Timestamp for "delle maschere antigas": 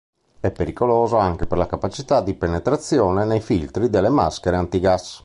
3.87-5.19